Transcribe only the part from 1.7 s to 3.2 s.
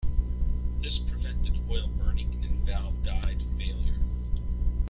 burning and valve